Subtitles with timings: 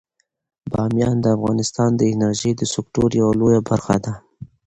[0.71, 4.13] بامیان د افغانستان د انرژۍ د سکتور یوه لویه برخه ده.